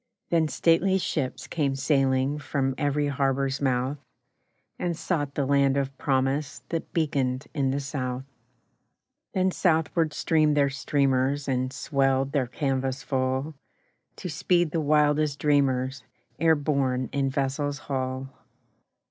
[0.31, 3.99] Then stately ships came sailing From every harbour's mouth,
[4.79, 8.23] And sought the land of promise That beaconed in the South;
[9.35, 13.53] Then southward streamed their streamers And swelled their canvas full
[14.15, 16.01] To speed the wildest dreamers
[16.41, 18.27] E'er borne in vessel's hull.